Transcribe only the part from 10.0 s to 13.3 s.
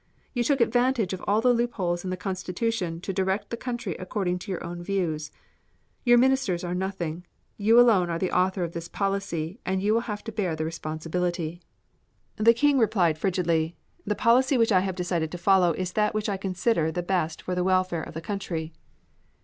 have to bear the responsibility." The King replied